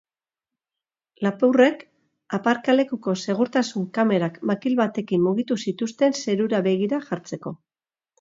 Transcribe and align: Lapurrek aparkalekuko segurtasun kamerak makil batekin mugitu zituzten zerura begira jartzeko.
Lapurrek 1.25 1.83
aparkalekuko 2.37 3.13
segurtasun 3.25 3.83
kamerak 3.97 4.39
makil 4.53 4.79
batekin 4.79 5.23
mugitu 5.27 5.59
zituzten 5.67 6.17
zerura 6.25 6.63
begira 6.69 7.01
jartzeko. 7.11 7.55